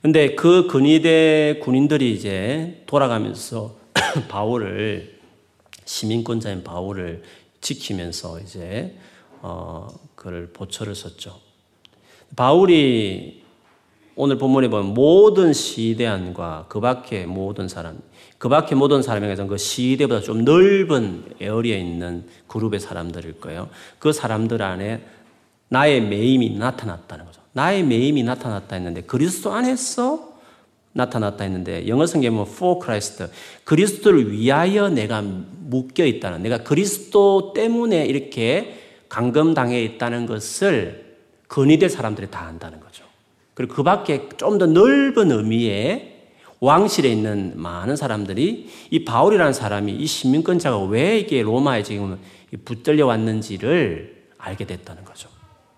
[0.00, 3.74] 근데 그 근위대 군인들이 이제 돌아가면서
[4.30, 5.18] 바울을
[5.84, 7.24] 시민권자인 바울을
[7.60, 8.96] 지키면서 이제
[9.42, 11.40] 어 그를 보초를 썼죠.
[12.36, 13.42] 바울이
[14.14, 18.00] 오늘 본문에 보면 모든 시대안과 그 밖의 모든 사람,
[18.38, 23.68] 그 밖의 모든 사람에게서 그 시대보다 좀 넓은 에어리에 있는 그룹의 사람들일 거예요.
[23.98, 25.02] 그 사람들 안에
[25.68, 27.40] 나의 매임이 나타났다는 거죠.
[27.52, 30.38] 나의 매임이 나타났다 했는데 그리스도 안에서
[30.92, 33.26] 나타났다 했는데 영어 성경에 뭐 for Christ
[33.64, 41.16] 그리스도를 위하여 내가 묶여 있다는 내가 그리스도 때문에 이렇게 감금당해 있다는 것을
[41.48, 43.04] 건의될 사람들이 다 안다는 거죠.
[43.54, 46.17] 그리고 그 밖에 좀 더 넓은 의미의
[46.60, 52.18] 왕실에 있는 많은 사람들이 이 바울이라는 사람이 이 시민권자가 왜 이게 로마에 지금
[52.64, 55.28] 붙들려 왔는지를 알게 됐다는 거죠.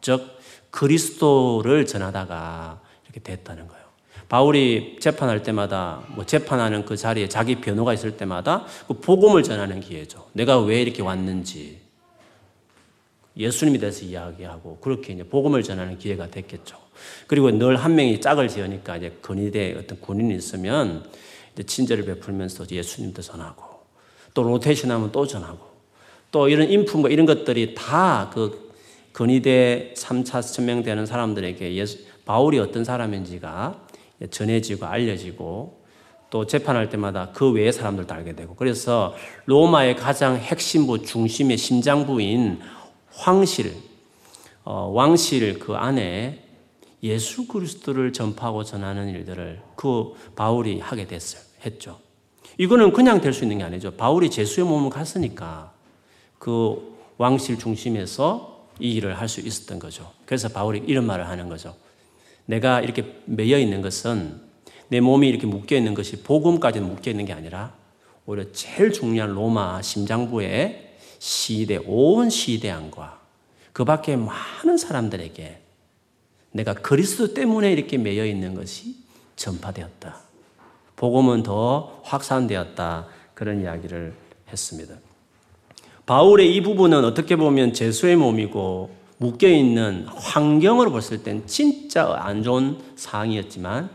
[0.00, 0.38] 즉
[0.70, 3.80] 그리스도를 전하다가 이렇게 됐다는 거예요.
[4.28, 10.28] 바울이 재판할 때마다 뭐 재판하는 그 자리에 자기 변호가 있을 때마다 그 복음을 전하는 기회죠.
[10.32, 11.80] 내가 왜 이렇게 왔는지
[13.36, 16.78] 예수님에 대해서 이야기하고 그렇게 이제 복음을 전하는 기회가 됐겠죠.
[17.26, 21.04] 그리고 늘 한 명이 짝을 지으니까 이제 근위대 어떤 군인이 있으면
[21.54, 23.64] 이제 친절을 베풀면서 예수님도 전하고
[24.34, 25.58] 또 로테이션 하면 또 전하고
[26.30, 28.70] 또 이런 인품과 이런 것들이 다 그
[29.12, 33.80] 근위대 3차 천명되는 사람들에게 예수, 바울이 어떤 사람인지가
[34.30, 35.80] 전해지고 알려지고
[36.30, 39.14] 또 재판할 때마다 그 외의 사람들도 알게 되고 그래서
[39.46, 42.60] 로마의 가장 핵심부 중심의 심장부인
[43.12, 43.74] 황실
[44.62, 46.44] 어, 왕실 그 안에
[47.02, 51.42] 예수 그리스도를 전파하고 전하는 일들을 그 바울이 하게 됐어요.
[51.64, 51.98] 했죠.
[52.58, 53.92] 이거는 그냥 될 수 있는 게 아니죠.
[53.92, 55.72] 바울이 제수의 몸을 갔으니까
[56.38, 60.10] 그 왕실 중심에서 이 일을 할 수 있었던 거죠.
[60.24, 61.76] 그래서 바울이 이런 말을 하는 거죠.
[62.46, 64.40] 내가 이렇게 매여 있는 것은
[64.88, 67.74] 내 몸이 이렇게 묶여 있는 것이 복음까지 묶여 있는 게 아니라
[68.26, 73.20] 오히려 제일 중요한 로마 심장부의 시대, 온 시대안과
[73.72, 75.59] 그 밖에 많은 사람들에게
[76.52, 78.96] 내가 그리스도 때문에 이렇게 매여 있는 것이
[79.36, 80.16] 전파되었다.
[80.96, 83.06] 복음은 더 확산되었다.
[83.34, 84.14] 그런 이야기를
[84.50, 84.94] 했습니다.
[86.06, 92.78] 바울의 이 부분은 어떻게 보면 제수의 몸이고 묶여 있는 환경으로 봤을 땐 진짜 안 좋은
[92.96, 93.90] 상황이었지만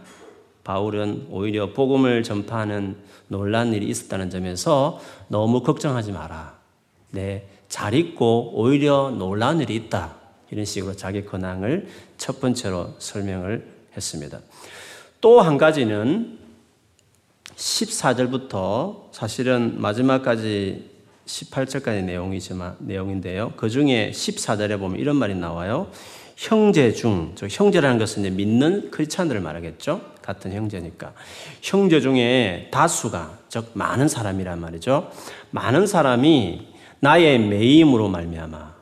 [0.64, 6.58] 바울은 오히려 복음을 전파하는 놀란 일이 있었다는 점에서 너무 걱정하지 마라.
[7.12, 10.16] 네, 잘 있고 오히려 놀란 일이 있다.
[10.52, 14.40] 이런 식으로 자기 근황을 첫 번째로 설명을 했습니다.
[15.22, 16.38] 또 한 가지는
[17.56, 20.90] 14절부터 사실은 마지막까지
[21.26, 23.54] 18절까지 내용이지만 내용인데요.
[23.58, 25.90] 그 중에 14절에 보면 이런 말이 나와요.
[26.36, 30.02] 형제 중, 저 형제라는 것은 이제 믿는 크리스찬들을 말하겠죠.
[30.22, 31.14] 같은 형제니까.
[31.62, 35.12] 형제 중에 다수가 즉 많은 사람이란 말이죠.
[35.52, 36.68] 많은 사람이
[37.00, 38.75] 나의 매임으로 말미암아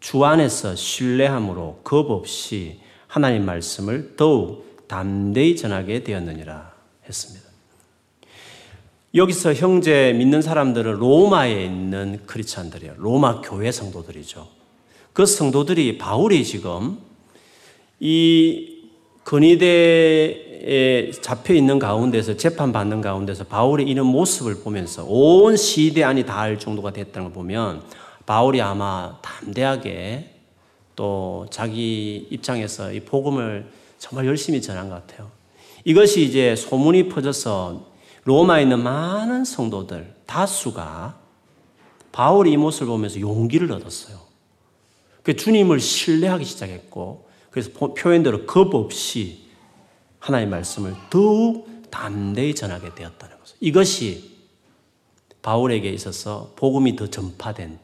[0.00, 6.72] 주 안에서 신뢰함으로 겁 없이 하나님 말씀을 더욱 담대히 전하게 되었느니라
[7.06, 7.46] 했습니다.
[9.14, 12.94] 여기서 형제 믿는 사람들은 로마에 있는 크리스찬들이에요.
[12.98, 14.46] 로마 교회 성도들이죠.
[15.12, 16.98] 그 성도들이 바울이 지금
[17.98, 18.76] 이
[19.24, 26.92] 근위대에 잡혀 있는 가운데서 재판받는 가운데서 바울의 이런 모습을 보면서 온 시대 안이 닿을 정도가
[26.92, 27.82] 됐다는 걸 보면
[28.26, 30.34] 바울이 아마 담대하게
[30.96, 35.30] 또 자기 입장에서 이 복음을 정말 열심히 전한 것 같아요.
[35.84, 37.86] 이것이 이제 소문이 퍼져서
[38.24, 41.16] 로마에 있는 많은 성도들 다수가
[42.10, 44.18] 바울이 이 모습을 보면서 용기를 얻었어요.
[45.22, 49.46] 그 주님을 신뢰하기 시작했고 그래서 표현대로 겁 없이
[50.18, 53.54] 하나님의 말씀을 더욱 담대히 전하게 되었다는 거죠.
[53.60, 54.36] 이것이
[55.42, 57.78] 바울에게 있어서 복음이 더 전파된,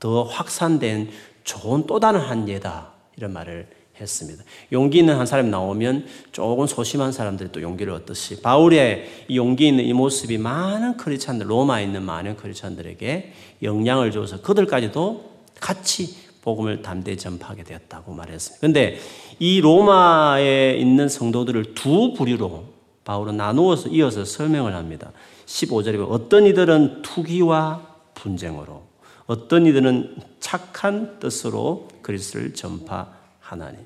[0.00, 1.10] 더 확산된
[1.44, 2.92] 좋은 또 다른 한 예다.
[3.16, 3.66] 이런 말을
[4.00, 4.44] 했습니다.
[4.72, 9.92] 용기 있는 한 사람이 나오면 조금 소심한 사람들이 또 용기를 얻듯이 바울의 용기 있는 이
[9.92, 13.32] 모습이 많은 크리스찬들 로마에 있는 많은 크리스찬들에게
[13.62, 15.28] 영향을 줘서 그들까지도
[15.60, 18.60] 같이 복음을 담대히 전파하게 되었다고 말했습니다.
[18.60, 18.98] 그런데
[19.38, 22.64] 이 로마에 있는 성도들을 두 부류로
[23.04, 25.12] 바울은 나누어서 이어서 설명을 합니다.
[25.46, 27.82] 15절에 보면 어떤 이들은 투기와
[28.14, 28.87] 분쟁으로
[29.28, 33.80] 어떤 이들은 착한 뜻으로 그리스도를 전파 하나님.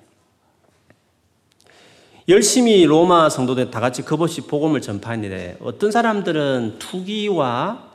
[2.28, 7.90] 열심히 로마 성도들 다 같이 겁없이 복음을 전파했는데 어떤 사람들은 투기와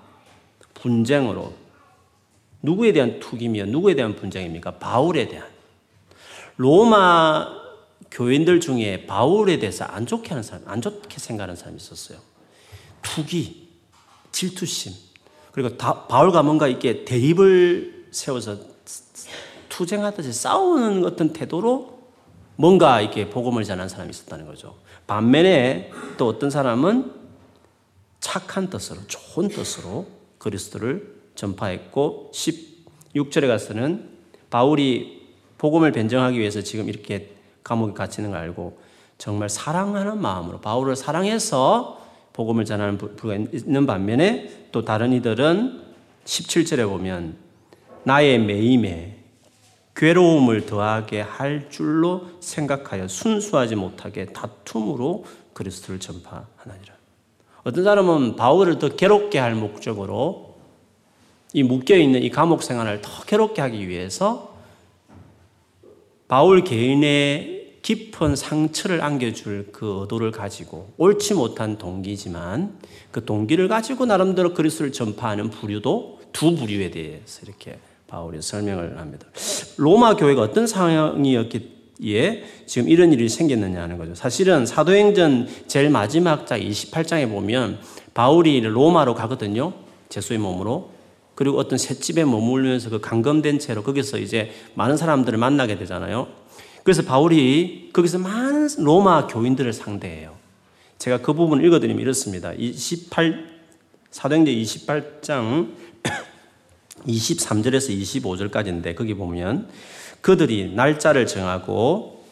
[0.73, 1.53] 분쟁으로
[2.61, 4.71] 누구에 대한 투기며 누구에 대한 분쟁입니까?
[4.79, 5.47] 바울에 대한.
[6.57, 7.47] 로마
[8.11, 12.17] 교인들 중에 바울에 대해서 안 좋게 하는 사람, 안 좋게 생각하는 사람이 있었어요.
[13.01, 13.69] 투기,
[14.33, 15.06] 질투심,
[15.57, 18.57] 그리고 다, 바울과 뭔가 이렇게 대립을 세워서
[19.69, 21.97] 투쟁하듯이 싸우는 어떤 태도로
[22.57, 24.75] 뭔가 이렇게 복음을 전한 사람이 있었다는 거죠.
[25.07, 27.11] 반면에 또 어떤 사람은
[28.19, 30.05] 착한 뜻으로, 좋은 뜻으로
[30.37, 34.11] 그리스도를 전파했고 16절에 가서는
[34.51, 38.79] 바울이 복음을 변정하기 위해서 지금 이렇게 감옥에 갇히는 걸 알고
[39.17, 42.06] 정말 사랑하는 마음으로 바울을 사랑해서
[42.37, 45.81] 복음을 전하는 부가 있는 반면에 또 다른 이들은
[46.23, 47.35] 17절에 보면
[48.03, 49.17] 나의 매임에
[49.95, 56.93] 괴로움을 더하게 할 줄로 생각하여 순수하지 못하게 다툼으로 그리스도를 전파하나니라.
[57.63, 60.57] 어떤 사람은 바울을 더 괴롭게 할 목적으로
[61.53, 64.55] 이 묶여 있는 이 감옥 생활을 더 괴롭게 하기 위해서
[66.27, 72.79] 바울 개인의 깊은 상처를 안겨줄 그 의도를 가지고 옳지 못한 동기지만
[73.11, 79.27] 그 동기를 가지고 나름대로 그리스도를 전파하는 부류도 두 부류에 대해서 이렇게 바울이 설명을 합니다.
[79.77, 84.15] 로마 교회가 어떤 상황이었기에 지금 이런 일이 생겼느냐 하는 거죠.
[84.15, 87.79] 사실은 사도행전 제일 마지막 장 28장에 보면
[88.13, 89.73] 바울이 로마로 가거든요.
[90.09, 90.97] 제수의 몸으로.
[91.35, 96.27] 그리고 어떤 셋집에 머물면서 그 감금된 채로 거기서 이제 많은 사람들을 만나게 되잖아요.
[96.87, 100.37] 그래서 바울이 거기서 많은 로마 교인들을 상대해요.
[100.97, 102.53] 제가 그 부분 읽어드리면 이렇습니다.
[102.53, 103.43] 28,
[104.09, 105.73] 사도행전 28장
[107.05, 109.67] 23절에서 25절까지인데 거기 보면
[110.21, 112.25] 그들이 날짜를 정하고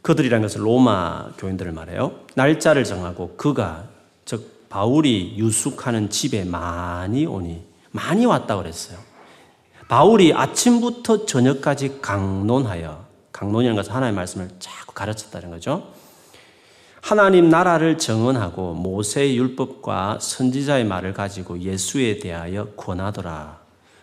[0.00, 2.20] 그들이라는 것은 로마 교인들을 말해요.
[2.36, 3.90] 날짜를 정하고 그가
[4.24, 8.96] 즉 바울이 유숙하는 집에 많이 오니 많이 왔다 그랬어요.
[9.88, 13.03] 바울이 아침부터 저녁까지 강론하여
[13.34, 15.92] 강론이라는 것은 하나님의 말씀을 자꾸 가르쳤다는 거죠.
[17.02, 23.60] 하나님 나라를 정언하고 모세의 율법과 선지자의 말을 가지고 예수에 대하여 권하더라.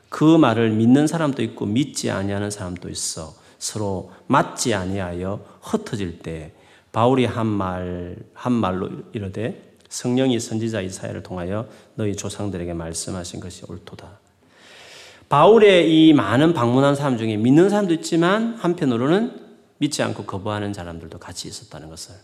[0.10, 6.54] 그 말을 믿는 사람도 있고 믿지 아니하는 사람도 있어 서로 맞지 아니하여 흩어질 때
[6.92, 14.20] 바울이 한 말 한 말로 이르되 성령이 선지자 이사야를 통하여 너희 조상들에게 말씀하신 것이 옳도다.
[15.32, 19.40] 바울의 이 많은 방문한 사람 중에 믿는 사람도 있지만 한편으로는
[19.78, 22.16] 믿지 않고 거부하는 사람들도 같이 있었다는 것을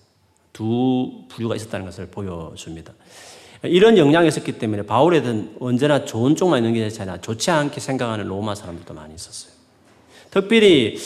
[0.52, 2.92] 두 부류가 있었다는 것을 보여줍니다.
[3.64, 8.28] 이런 영향이 있었기 때문에 바울에 대 언제나 좋은 쪽만 있는 게 아니라 좋지 않게 생각하는
[8.28, 9.54] 로마 사람들도 많이 있었어요.
[10.30, 10.98] 특별히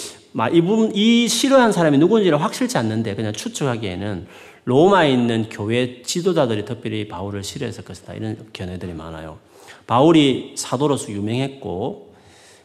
[0.53, 4.25] 이분 이 싫어한 사람이 누군지를 확실치 않는데 그냥 추측하기에는
[4.65, 9.50] 로마에 있는 교회 지도자들이 특별히 바울을 싫어했을 것이다 이런 견해들이 많아요.
[9.91, 12.15] 바울이 사도로서 유명했고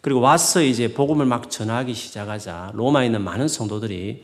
[0.01, 4.23] 그리고 와서 이제 복음을 막 전하기 시작하자 로마에 있는 많은 성도들이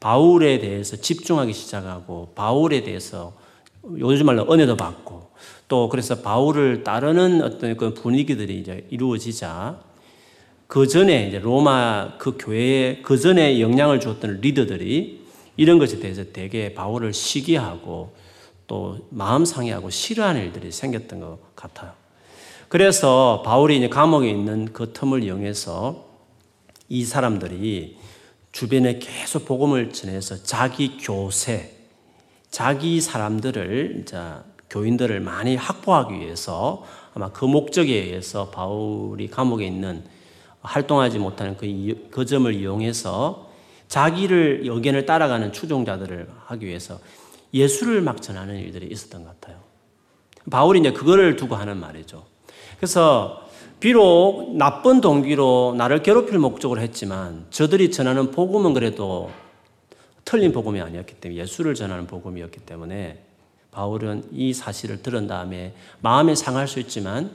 [0.00, 3.34] 바울에 대해서 집중하기 시작하고 바울에 대해서
[3.98, 5.32] 요즘 말로 은혜도 받고
[5.68, 9.78] 또 그래서 바울을 따르는 어떤 그 분위기들이 이제 이루어지자
[10.66, 15.26] 그 전에 이제 로마 그 교회에 그 전에 영향을 주었던 리더들이
[15.58, 18.14] 이런 것에 대해서 되게 바울을 시기하고
[18.66, 22.00] 또 마음 상해하고 싫어하는 일들이 생겼던 것 같아요.
[22.70, 26.06] 그래서 바울이 이제 감옥에 있는 그 틈을 이용해서
[26.88, 27.96] 이 사람들이
[28.52, 31.76] 주변에 계속 복음을 전해서 자기 교세,
[32.48, 34.04] 자기 사람들을
[34.70, 40.04] 교인들을 많이 확보하기 위해서 아마 그 목적에 의해서 바울이 감옥에 있는
[40.62, 41.66] 활동하지 못하는 그,
[42.12, 43.50] 그 점을 이용해서
[43.88, 47.00] 자기를 의견을 따라가는 추종자들을 하기 위해서
[47.52, 49.58] 예수를 막 전하는 일들이 있었던 것 같아요.
[50.48, 52.29] 바울이 이제 그거를 두고 하는 말이죠.
[52.80, 53.46] 그래서
[53.78, 59.30] 비록 나쁜 동기로 나를 괴롭힐 목적으로 했지만 저들이 전하는 복음은 그래도
[60.24, 63.22] 틀린 복음이 아니었기 때문에 예수를 전하는 복음이었기 때문에
[63.70, 67.30] 바울은 이 사실을 들은 다음에 마음에 상할 수 있지만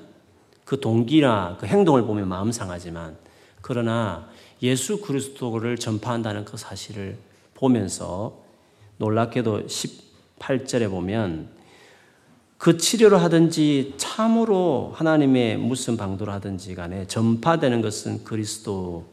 [0.66, 3.16] 그 동기나 그 행동을 보면 마음 상하지만
[3.62, 4.28] 그러나
[4.64, 7.20] 예수 그리스도를 전파한다는 그 사실을
[7.54, 8.40] 보면서
[8.98, 11.55] 놀랍게도 18절에 보면
[12.58, 19.06] 그 치료를 하든지 참으로 하나님의 무슨 방도를 하든지 간에 전파되는 것은 그리스도니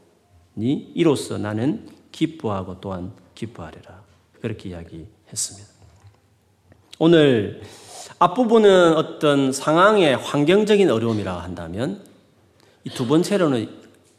[0.95, 4.03] 이로써 나는 기뻐하고 또한 기뻐하리라.
[4.41, 5.69] 그렇게 이야기했습니다.
[6.99, 7.63] 오늘
[8.19, 12.03] 앞부분은 어떤 상황의 환경적인 어려움이라 한다면
[12.85, 13.69] 이 두 번째로는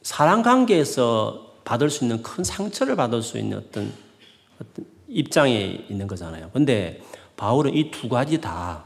[0.02, 3.92] 사람 관계에서 받을 수 있는 큰 상처를 받을 수 있는 어떤,
[4.62, 6.50] 어떤 입장에 있는 거잖아요.
[6.54, 7.02] 근데
[7.38, 8.86] 바울은 이 두 가지 다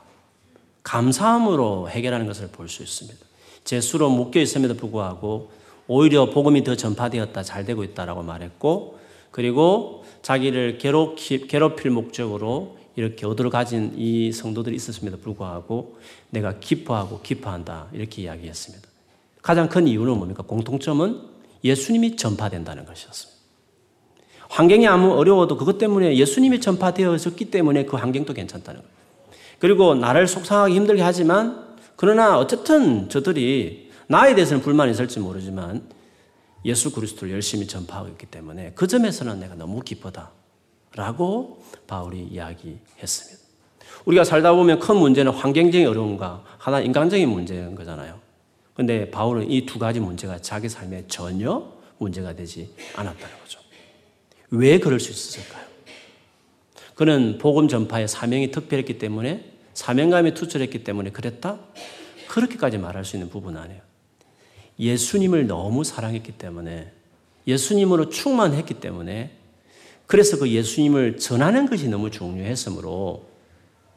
[0.87, 3.19] 감사함으로 해결하는 것을 볼 수 있습니다.
[3.65, 5.51] 제 수로 묶여 있음에도 불구하고
[5.87, 8.97] 오히려 복음이 더 전파되었다, 잘 되고 있다라고 말했고,
[9.31, 15.97] 그리고 자기를 괴롭히, 괴롭힐 목적으로 이렇게 얻으러 가진 이 성도들이 있었음에도 불구하고
[16.29, 17.87] 내가 기뻐하고 기뻐한다.
[17.91, 18.87] 이렇게 이야기했습니다.
[19.41, 20.43] 가장 큰 이유는 뭡니까?
[20.43, 21.21] 공통점은
[21.63, 23.37] 예수님이 전파된다는 것이었습니다.
[24.49, 28.96] 환경이 아무 어려워도 그것 때문에 예수님이 전파되어졌기 때문에 그 환경도 괜찮다는 거예요.
[29.59, 35.89] 그리고 나를 속상하게 힘들게 하지만 그러나 어쨌든 저들이 나에 대해서는 불만이 있을지 모르지만
[36.65, 40.31] 예수 그리스도를 열심히 전파하고 있기 때문에 그 점에서는 내가 너무 기쁘다.
[40.95, 43.43] 라고 바울이 이야기했습니다.
[44.05, 48.19] 우리가 살다 보면 큰 문제는 환경적인 어려움과 하나 인간적인 문제인 거잖아요.
[48.73, 53.59] 근데 바울은 이 두 가지 문제가 자기 삶에 전혀 문제가 되지 않았다는 거죠.
[54.51, 55.66] 왜 그럴 수 있었을까요?
[56.97, 59.45] 그는 복음 전파의 사명이 특별했기 때문에
[59.75, 61.59] 사명감이 투철했기 때문에 그랬다?
[62.27, 63.81] 그렇게까지 말할 수 있는 부분은 아니에요.
[64.79, 66.91] 예수님을 너무 사랑했기 때문에
[67.45, 69.31] 예수님으로 충만했기 때문에
[70.07, 73.27] 그래서 그 예수님을 전하는 것이 너무 중요했으므로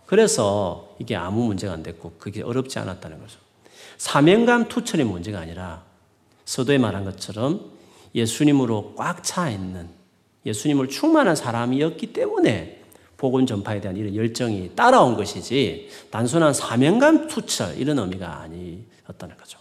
[0.04, 3.38] 그래서 이게 아무 문제가 안 됐고 그게 어렵지 않았다는 거죠.
[3.96, 5.84] 사명감 투철의 문제가 아니라
[6.44, 7.70] 서도에 말한 것처럼
[8.14, 9.88] 예수님으로 꽉 차 있는
[10.44, 12.79] 예수님을 충만한 사람이었기 때문에
[13.20, 19.58] 복음 전파에 대한 이런 열정이 따라온 것이지 단순한 사명감 투철 이런 의미가 아니었다는 거죠.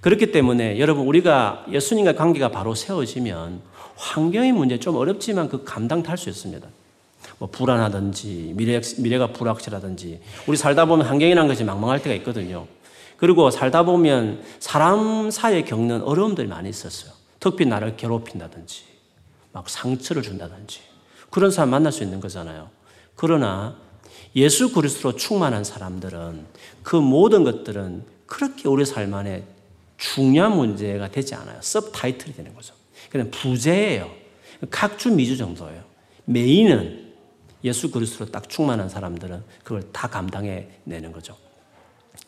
[0.00, 3.60] 그렇기 때문에 여러분 우리가 예수님과 관계가 바로 세워지면
[3.96, 6.66] 환경의 문제 좀 어렵지만 그 감당 탈 수 있습니다.
[7.38, 12.66] 뭐 불안하든지 미래, 미래가 불확실하든지 우리 살다 보면 환경이라는 것이 망망할 때가 있거든요.
[13.18, 17.12] 그리고 살다 보면 사람 사이에 겪는 어려움들이 많이 있었어요.
[17.40, 18.84] 특히 나를 괴롭힌다든지
[19.52, 20.87] 막 상처를 준다든지
[21.30, 22.70] 그런 사람 만날 수 있는 거잖아요.
[23.16, 23.76] 그러나
[24.36, 26.46] 예수 그리스도로 충만한 사람들은
[26.82, 29.44] 그 모든 것들은 그렇게 우리 삶 안에
[29.96, 31.58] 중요한 문제가 되지 않아요.
[31.60, 32.74] 섭 타이틀이 되는 거죠.
[33.10, 34.10] 그냥 부재예요.
[34.70, 35.82] 각주 미주 정도예요.
[36.24, 37.08] 메인은
[37.64, 41.36] 예수 그리스도로 딱 충만한 사람들은 그걸 다 감당해 내는 거죠.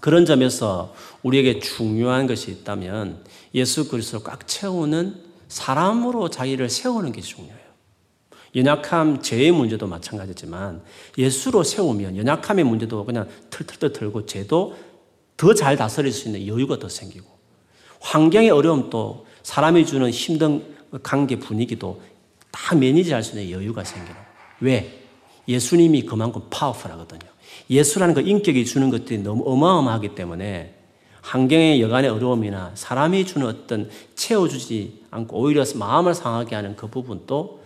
[0.00, 3.24] 그런 점에서 우리에게 중요한 것이 있다면
[3.54, 7.59] 예수 그리스도를 꽉 채우는 사람으로 자기를 세우는 게 중요해요.
[8.54, 10.82] 연약함, 죄의 문제도 마찬가지지만
[11.16, 14.76] 예수로 세우면 연약함의 문제도 그냥 틀틀틀 털고 죄도
[15.36, 17.26] 더 잘 다스릴 수 있는 여유가 더 생기고
[18.00, 20.62] 환경의 어려움도 사람이 주는 힘든
[21.02, 22.02] 관계 분위기도
[22.50, 24.16] 다 매니지할 수 있는 여유가 생기는
[24.60, 24.98] 왜?
[25.48, 27.28] 예수님이 그만큼 파워풀하거든요.
[27.70, 30.74] 예수라는 그 인격이 주는 것들이 너무 어마어마하기 때문에
[31.22, 37.59] 환경의 여간의 어려움이나 사람이 주는 어떤 채워주지 않고 오히려 마음을 상하게 하는 그 부분도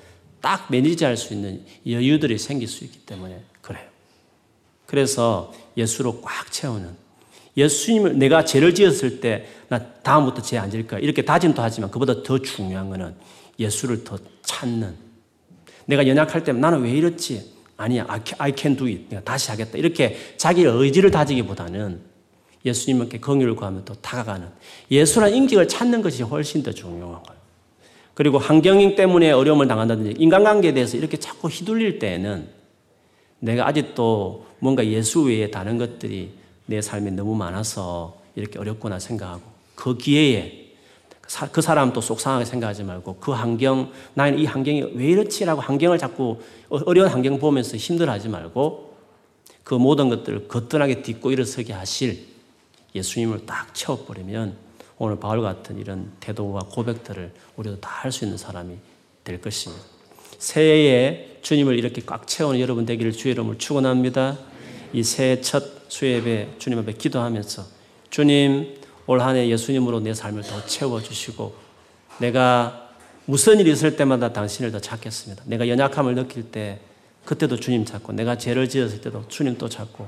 [0.44, 3.86] 딱 매니지할 수 있는 여유들이 생길 수 있기 때문에 그래요.
[4.84, 6.90] 그래서 예수로 꽉 채우는
[7.56, 12.22] 예수님을 내가 죄를 지었을 때 나 다음부터 죄 안 지을 거야 이렇게 다짐도 하지만 그보다
[12.22, 13.14] 더 중요한 것은
[13.58, 14.94] 예수를 더 찾는
[15.86, 17.54] 내가 연약할 때 나는 왜 이렇지?
[17.76, 18.06] 아니야
[18.38, 19.06] I can do it.
[19.08, 19.78] 내가 다시 하겠다.
[19.78, 22.00] 이렇게 자기 의지를 다지기보다는
[22.64, 24.46] 예수님께 긍휼을 구하면 또 다가가는
[24.90, 27.43] 예수란 인격을 찾는 것이 훨씬 더 중요한 거예요.
[28.14, 32.48] 그리고 환경 때문에 어려움을 당한다든지 인간관계에 대해서 이렇게 자꾸 휘둘릴 때에는
[33.40, 36.32] 내가 아직도 뭔가 예수 외에 다른 것들이
[36.66, 39.42] 내 삶에 너무 많아서 이렇게 어렵구나 생각하고
[39.74, 40.64] 그 기회에
[41.52, 46.38] 그 사람 또 속상하게 생각하지 말고 그 환경, 나는 이 환경이 왜 이렇지라고 환경을 자꾸
[46.68, 48.94] 어려운 환경 보면서 힘들어하지 말고
[49.64, 52.26] 그 모든 것들을 거뜬하게 딛고 일어서게 하실
[52.94, 54.56] 예수님을 딱 채워버리면
[54.98, 58.76] 오늘 바울 같은 이런 태도와 고백들을 우리도 다 할 수 있는 사람이
[59.24, 59.82] 될 것입니다.
[60.38, 64.38] 새해에 주님을 이렇게 꽉 채우는 여러분 되기를 주의 이름을 축원합니다.
[64.92, 67.64] 이 새해 첫 수예배 주님 앞에 기도하면서
[68.10, 68.76] 주님
[69.06, 71.54] 올 한 해 예수님으로 내 삶을 더 채워 주시고
[72.20, 72.90] 내가
[73.26, 75.44] 무슨 일이 있을 때마다 당신을 더 찾겠습니다.
[75.46, 76.80] 내가 연약함을 느낄 때
[77.24, 80.06] 그때도 주님 찾고 내가 죄를 지었을 때도 주님 또 찾고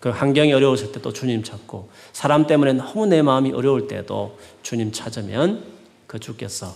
[0.00, 5.64] 그 환경이 어려웠을 때도 주님 찾고 사람 때문에 너무 내 마음이 어려울 때도 주님 찾으면
[6.06, 6.74] 그 주께서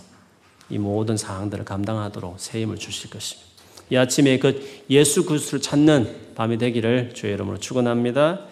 [0.68, 3.50] 이 모든 상황들을 감당하도록 새 힘을 주실 것입니다.
[3.90, 8.46] 이 아침에 그 예수 그리스도를 찾는 밤이 되기를 주의 이름으로 축원합니다.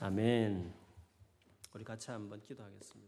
[0.00, 0.72] 아멘.
[1.74, 3.01] 우리 같이 한번 기도하겠습니다.